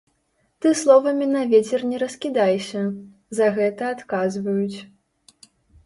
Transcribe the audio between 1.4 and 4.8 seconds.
вецер не раскідайся, за гэта адказваюць.